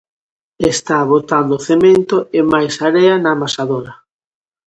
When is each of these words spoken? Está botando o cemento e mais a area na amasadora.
Está 0.73 0.97
botando 1.13 1.51
o 1.55 1.63
cemento 1.69 2.17
e 2.37 2.39
mais 2.51 2.73
a 2.77 2.83
area 2.89 3.13
na 3.23 3.29
amasadora. 3.37 3.93